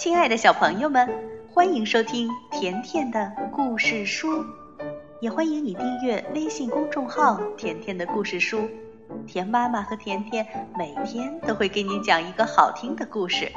[0.00, 1.06] 亲爱的小朋友们，
[1.52, 4.46] 欢迎收听甜甜的故事书，
[5.20, 8.66] 也欢迎你订阅微信公众号“甜甜的故事书”。
[9.28, 13.52] 甜妈妈和甜甜每天都会给你讲一个好听的故事。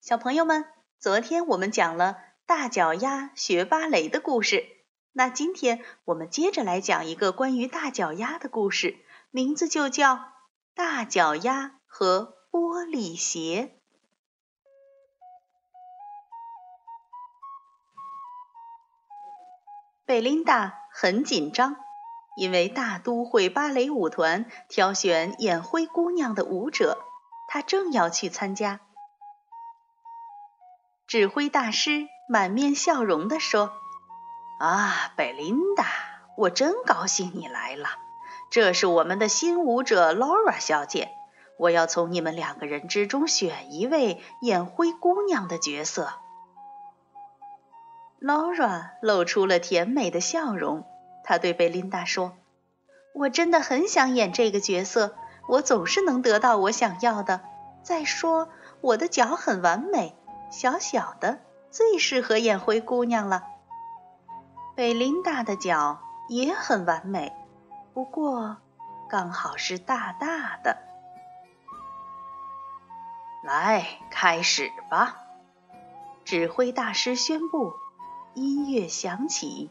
[0.00, 0.66] 小朋友们，
[1.00, 4.62] 昨天我们讲了大脚丫学芭蕾的故事，
[5.12, 8.98] 那今天我们接着来讲一个关于大脚丫的故事。
[9.30, 10.32] 名字就叫
[10.74, 13.74] 大脚丫和玻璃鞋。
[20.06, 21.76] 贝琳达很紧张，
[22.38, 26.98] 因为大都会芭蕾舞团挑选演灰姑娘的舞者，
[27.48, 28.80] 她正要去参加。
[31.06, 33.72] 指挥大师满面笑容地说
[34.60, 35.84] ：“啊，贝琳达，
[36.38, 37.90] 我真高兴你来了。”
[38.50, 41.10] 这是我们的新舞者 Laura 小姐，
[41.58, 46.14] 我要从你们两个人之中选一位演灰姑娘的角色。
[48.20, 50.86] Laura 露出了甜美的笑容，
[51.24, 52.32] 她对贝琳达说
[53.14, 55.14] ：“我真的很想演这个角色，
[55.46, 57.42] 我总是能得到我想要的。
[57.82, 58.48] 再说，
[58.80, 60.16] 我的脚很完美，
[60.50, 61.38] 小小的，
[61.70, 63.44] 最适合演灰姑娘了。
[64.74, 67.32] 贝琳达的脚也很完美。”
[67.98, 68.58] 不过，
[69.08, 70.78] 刚好是大大的。
[73.42, 75.16] 来，开始吧！
[76.24, 77.74] 指挥大师宣布。
[78.34, 79.68] 音乐响起。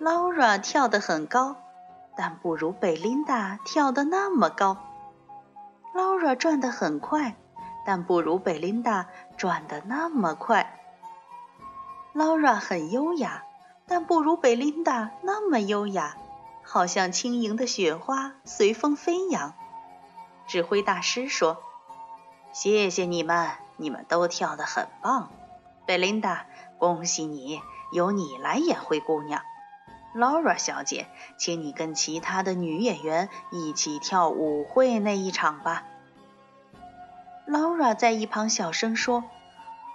[0.00, 1.56] Laura 跳得很高，
[2.16, 4.78] 但不如贝琳达跳得那么高。
[5.94, 7.36] Laura 转得很快，
[7.84, 9.06] 但不如贝琳达
[9.36, 10.80] 转得那么快。
[12.14, 13.42] Laura 很优雅，
[13.86, 16.16] 但不如贝琳达那么优雅。
[16.70, 19.54] 好像轻盈的雪花随风飞扬。
[20.46, 21.62] 指挥大师说
[22.52, 25.30] ：“谢谢你们，你们都跳得很棒。
[25.86, 26.44] 贝琳达，
[26.76, 29.40] 恭喜你，由你来演灰姑娘。
[30.14, 31.06] 劳拉小姐，
[31.38, 35.84] 请你跟其他的女演员一起跳舞会那一场吧。”
[37.48, 39.24] 劳拉在一旁小声说：“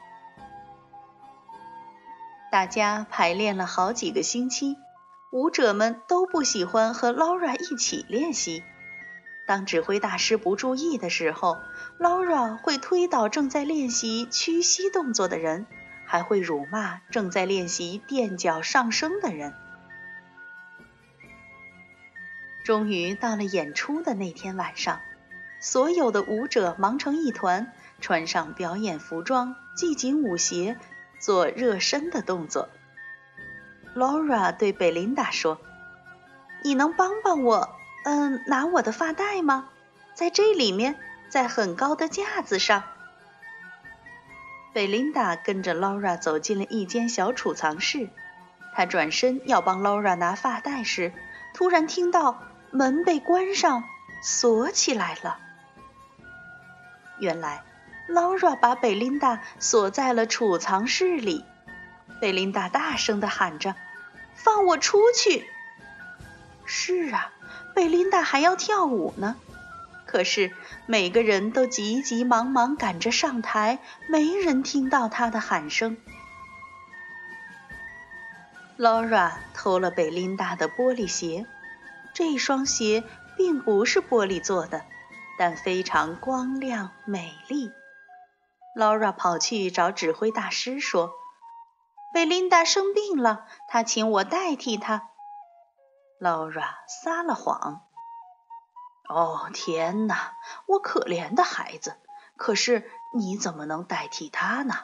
[2.49, 4.77] 大家排练了好几个星期。
[5.35, 8.63] 舞者们都不喜欢和 Laura 一起练习。
[9.45, 11.57] 当指挥大师不注意的时候
[11.99, 15.67] ，Laura 会推倒正在练习屈膝动作的人，
[16.05, 19.53] 还会辱骂正在练习垫脚上升的人。
[22.63, 25.01] 终于到了演出的那天晚上，
[25.59, 30.77] 所有的舞者忙成一团，穿上表演服装，系紧舞鞋，
[31.19, 32.69] 做热身的动作。
[33.95, 35.57] Laura 对贝琳达说
[36.63, 37.69] ：“你能帮帮我，
[38.03, 39.69] 嗯，拿我的发带吗？
[40.13, 40.97] 在这里面，
[41.29, 42.83] 在很高的架子上。”
[44.73, 48.09] 贝琳达跟着 Laura 走进了一间小储藏室。
[48.73, 51.13] 她转身要帮 Laura 拿发带时，
[51.53, 53.85] 突然听到门被关上，
[54.21, 55.39] 锁起来了。
[57.19, 57.63] 原来
[58.09, 61.45] ，Laura 把贝琳达锁在了储藏室里。
[62.19, 63.73] 贝琳达大声地喊着。
[64.35, 65.49] 放我出去！
[66.65, 67.33] 是啊，
[67.73, 69.35] 贝琳达还要跳舞呢。
[70.05, 70.51] 可是
[70.85, 75.97] 每个人都急急忙忙赶着上台，没人听到她的喊声。
[78.77, 81.45] Laura 偷了贝琳达的玻璃鞋，
[82.13, 83.03] 这双鞋
[83.35, 84.83] 并不是玻璃做的，
[85.37, 87.71] 但非常光亮美丽。
[88.75, 91.13] Laura 跑去找指挥大师说。
[92.15, 95.09] 贝琳达生病了，她请我代替她。
[96.17, 97.81] Laura 撒了谎。
[99.09, 101.97] 哦，天哪，我可怜的孩子！
[102.37, 104.75] 可是你怎么能代替她呢？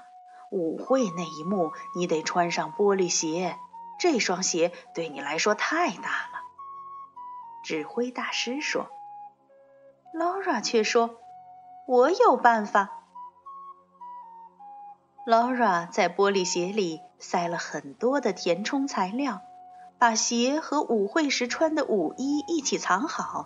[0.52, 3.58] 舞会那一幕，你得穿上玻璃鞋，
[3.98, 6.42] 这双鞋对你来说太大了。
[7.64, 8.90] 指挥大师说。
[10.14, 11.16] Laura 却说
[11.88, 12.90] ：“我有办法。”
[15.26, 19.40] Laura 在玻璃鞋里塞了很多的填充材料，
[19.98, 23.46] 把鞋和舞会时穿的舞衣一起藏好。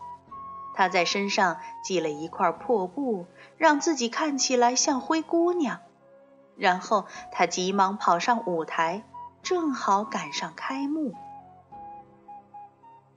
[0.73, 3.27] 她在身上系了一块破布，
[3.57, 5.81] 让自己看起来像灰姑娘。
[6.57, 9.03] 然后他急忙跑上舞台，
[9.43, 11.13] 正好赶上开幕。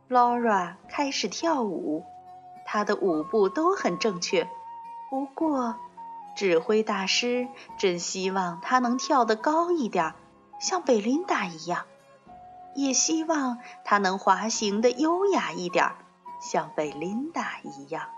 [0.08, 2.04] Laura 开始跳舞，
[2.66, 4.48] 她的舞步都很正确，
[5.08, 5.76] 不过。
[6.34, 10.14] 指挥大师真希望她能跳得高一点儿，
[10.58, 11.84] 像贝琳达一样；
[12.74, 15.92] 也希望他能滑行的优雅一点，
[16.40, 18.08] 像贝琳达一样。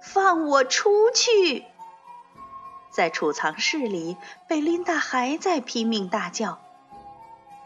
[0.00, 1.64] 放我出去！
[2.90, 4.16] 在储藏室里，
[4.46, 6.60] 贝琳达还在拼命大叫。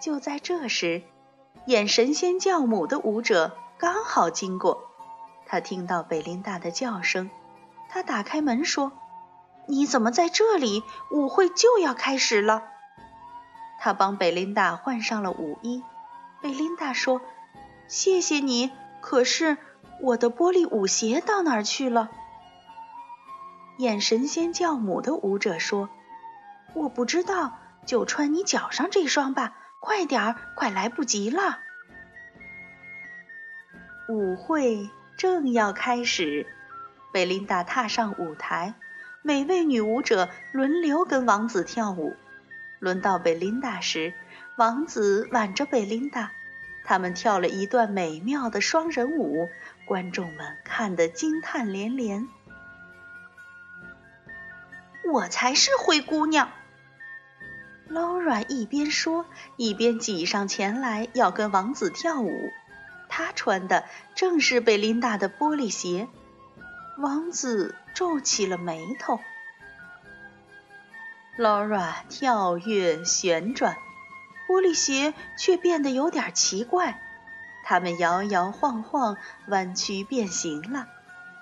[0.00, 1.02] 就在这时，
[1.66, 4.90] 演神仙教母的舞者刚好经过，
[5.44, 7.28] 他听到贝琳达的叫声，
[7.90, 8.92] 他打开门说
[9.68, 10.82] ：“你怎么在这里？
[11.10, 12.64] 舞会就要开始了。”
[13.78, 15.84] 他帮贝琳达换上了舞衣。
[16.40, 17.20] 贝琳达说
[17.86, 19.56] ：“谢谢你，可是
[20.02, 22.10] 我的玻璃舞鞋到哪儿去了？”
[23.78, 25.88] 演神仙教母的舞者说
[26.74, 29.56] ：“我不知道，就穿你脚上这双吧。
[29.80, 31.60] 快点儿，快来不及了。”
[34.08, 36.52] 舞会正要开始，
[37.12, 38.74] 贝琳达踏上舞台，
[39.28, 42.16] 每位女舞者轮流跟王子跳舞。
[42.78, 44.14] 轮到贝琳达时，
[44.56, 46.32] 王子挽着贝琳达，
[46.82, 49.50] 他们跳了一段美妙的双人舞，
[49.84, 52.26] 观众们看得惊叹连连。
[55.12, 56.50] 我才是灰姑娘
[57.90, 59.26] ，Laura 一边说，
[59.58, 62.50] 一边挤上前来要跟王子跳舞。
[63.10, 63.84] 她穿的
[64.14, 66.08] 正是贝琳达的玻璃鞋。
[66.98, 69.20] 王子皱起了眉头。
[71.36, 73.76] Laura 跳跃旋转，
[74.48, 77.00] 玻璃鞋却变得有点奇怪，
[77.64, 79.16] 它们摇摇晃晃，
[79.46, 80.88] 弯曲变形了。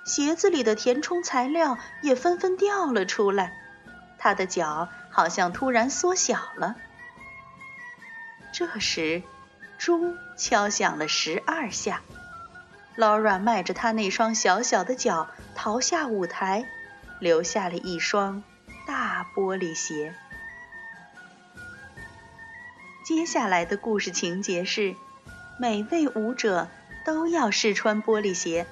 [0.04, 3.54] 鞋子里的填充材料也纷纷掉了出来，
[4.18, 6.76] 他的脚好像突然缩小了。
[8.52, 9.22] 这时，
[9.78, 12.02] 钟敲响了十二下
[12.96, 16.68] ，Laura 迈着他那双小小的脚逃下舞台，
[17.18, 18.44] 留下了一双
[18.86, 20.14] 大玻璃鞋。
[23.04, 24.94] 接下来的故事情节是，
[25.58, 26.68] 每位舞者
[27.06, 28.66] 都要试穿玻璃鞋。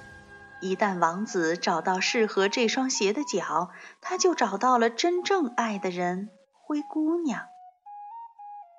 [0.61, 6.29] 一旦王子找到适合这双鞋的脚，他就找到了真正爱的人——
[6.63, 7.47] 灰姑娘。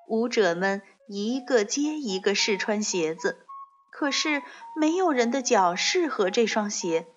[0.07, 3.45] 舞者们一个接一个试穿鞋子，
[3.91, 4.41] 可是
[4.79, 7.07] 没有人的脚适合这双鞋。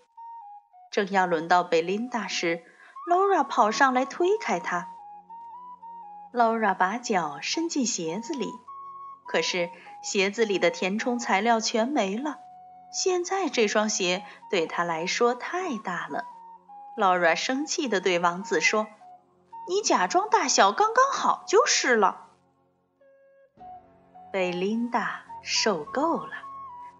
[0.90, 2.64] 正要轮到贝琳达时
[3.08, 4.88] ，Laura 跑上来推开她。
[6.32, 8.50] Laura 把脚伸进鞋子里，
[9.26, 9.70] 可是
[10.02, 12.38] 鞋子里的填充材料全没了。
[12.92, 16.24] 现在这双鞋对他来说太大了
[16.96, 18.88] ，Laura 生气地对王子说
[19.68, 22.26] ：“你假装大小刚刚好就是了。”
[24.32, 26.32] 贝琳达受够了，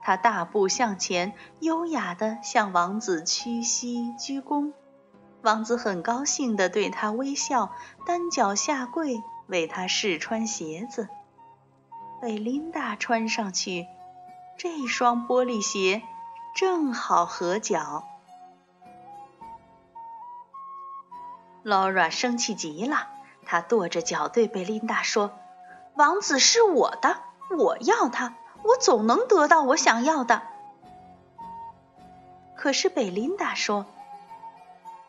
[0.00, 4.72] 她大步向前，优雅地向王子屈膝鞠躬。
[5.42, 7.72] 王子很高兴地对她微笑，
[8.06, 11.08] 单脚下跪为她试穿鞋子。
[12.20, 13.86] 贝琳达穿上去。
[14.58, 16.02] 这双玻璃鞋
[16.54, 18.04] 正好合脚。
[21.64, 23.08] Laura 生气极了，
[23.46, 25.32] 她跺着脚对贝琳达说
[25.96, 27.22] ：“王子是我的，
[27.56, 28.34] 我要他，
[28.70, 30.42] 我总能得到我想要的。”
[32.56, 33.86] 可是贝琳达说：“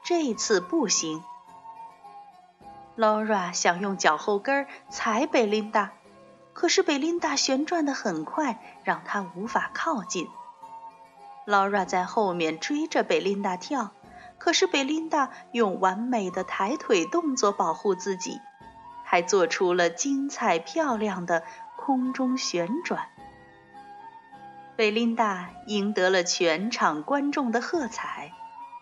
[0.04, 1.24] 这次不行。
[2.98, 5.92] ”Laura 想用脚后跟踩贝琳达。
[6.54, 10.28] 可是贝琳达旋转的很快，让她无法靠近。
[11.46, 13.92] 劳拉在后面追着贝琳达跳，
[14.38, 18.40] 可是贝琳达用完美的抬腿动作保护自己，
[19.06, 21.44] 还做出了精彩漂亮的
[21.78, 23.08] 空中旋转。
[24.82, 28.34] 贝琳达赢得了全场观众的喝彩，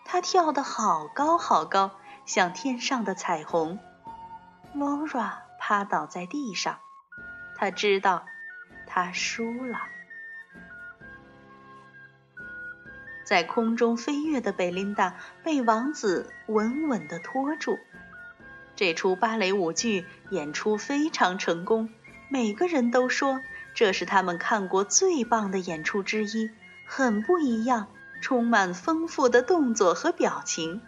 [0.06, 1.92] 她跳得好高好高，
[2.26, 3.78] 像天上的彩虹。
[4.74, 6.80] 劳拉趴倒在地上。
[7.58, 8.26] 他知道，
[8.88, 9.78] 他输了。
[13.26, 17.78] 在空中飞跃的贝琳达被王子稳稳地拖住。
[18.78, 21.90] 这出芭蕾舞剧演出非常成功，
[22.30, 23.42] 每个人都说
[23.80, 26.52] 这是他们看过最棒的演出之一，
[26.86, 27.88] 很不一样，
[28.22, 30.82] 充满丰富的动作和表情。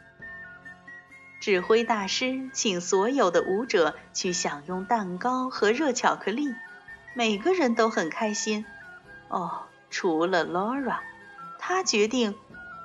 [1.39, 6.53] 指挥大师请所有的舞者去享用蛋糕和热巧克力，
[7.13, 8.65] 每个人都很开心。
[9.29, 10.97] 哦，除了 Laura，
[11.59, 12.35] 她决定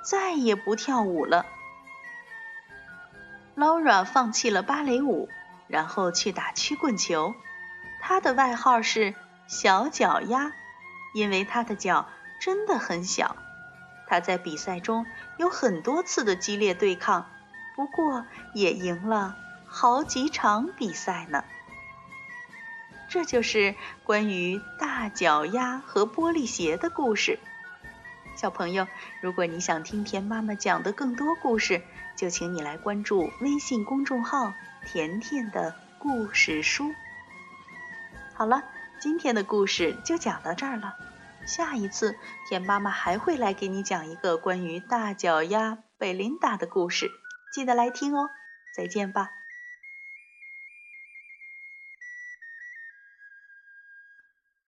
[0.03, 1.45] 再也不跳舞了。
[3.57, 5.27] Laura 放弃了芭蕾舞，
[5.67, 7.35] 然后去打曲棍球。
[7.99, 9.13] 她的外号是
[9.47, 10.51] “小脚丫”，
[11.13, 12.07] 因为她的脚
[12.39, 13.35] 真的很小。
[14.07, 15.05] 她在比赛中
[15.37, 17.29] 有很多次的激烈对抗。
[17.75, 18.25] 不过
[18.55, 19.37] 也赢了
[19.67, 21.43] 好几场比赛呢。
[23.07, 27.39] 这就是关于大脚丫和玻璃鞋的故事。
[28.35, 28.87] 小朋友，
[29.21, 31.83] 如果你想听田妈妈讲的更多故事，
[32.15, 34.53] 就请你来关注微信公众号
[34.85, 36.93] “甜甜的故事书”。
[38.33, 38.63] 好了，
[38.99, 40.95] 今天的故事就讲到这儿了。
[41.45, 42.17] 下一次，
[42.49, 47.09] 田妈妈还会来给你讲一个关于大脚丫贝琳达的故事，
[47.53, 48.29] 记得来听哦。
[48.75, 49.36] 再见吧。